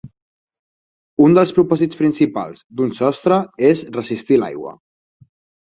Un 1.25 1.35
dels 1.39 1.53
propòsits 1.57 1.99
principals 2.01 2.65
d’un 2.81 2.97
sostre 3.03 3.39
és 3.71 3.87
resistir 4.01 4.43
l’aigua. 4.43 4.77